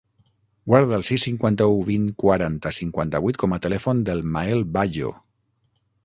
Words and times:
Guarda 0.71 0.95
el 0.99 1.03
sis, 1.09 1.25
cinquanta-u, 1.27 1.75
vint, 1.89 2.07
quaranta, 2.23 2.71
cinquanta-vuit 2.77 3.39
com 3.43 3.53
a 3.57 3.59
telèfon 3.65 4.01
del 4.07 4.23
Mael 4.37 4.65
Bajo. 4.79 5.13